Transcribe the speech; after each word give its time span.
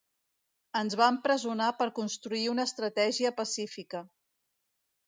Ens 0.79 0.95
van 1.01 1.13
empresonar 1.17 1.67
per 1.83 1.89
construir 2.01 2.43
una 2.55 2.67
estratègia 2.71 3.35
pacífica. 3.43 4.05